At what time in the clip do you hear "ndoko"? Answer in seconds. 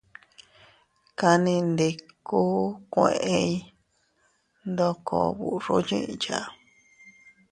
4.71-5.15